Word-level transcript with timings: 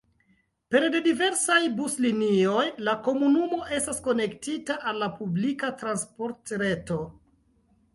Pere 0.75 0.87
de 0.95 1.01
diversaj 1.07 1.57
buslinioj 1.81 2.65
la 2.89 2.97
komunumo 3.11 3.63
estas 3.81 4.03
konektita 4.11 4.81
al 4.93 5.03
la 5.07 5.15
publika 5.23 5.75
transportreto. 5.85 7.03